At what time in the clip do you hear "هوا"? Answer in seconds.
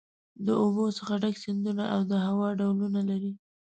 2.25-2.49